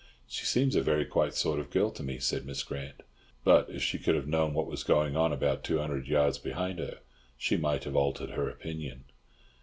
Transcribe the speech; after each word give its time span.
"She 0.27 0.45
seems 0.47 0.75
a 0.75 0.81
very 0.81 1.05
quiet 1.05 1.35
sort 1.35 1.59
of 1.59 1.69
girl 1.69 1.91
to 1.91 2.01
me," 2.01 2.17
said 2.17 2.43
Miss 2.43 2.63
Grant. 2.63 3.01
But 3.43 3.69
if 3.69 3.83
she 3.83 3.99
could 3.99 4.15
have 4.15 4.25
known 4.27 4.55
what 4.55 4.65
was 4.65 4.83
going 4.83 5.15
on 5.15 5.31
about 5.31 5.63
two 5.63 5.77
hundred 5.77 6.07
yards 6.07 6.39
behind 6.39 6.79
her, 6.79 7.01
she 7.37 7.55
might 7.55 7.83
have 7.83 7.95
altered 7.95 8.31
her 8.31 8.49
opinion. 8.49 9.03